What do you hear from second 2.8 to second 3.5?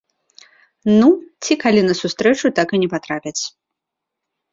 не патрапяць.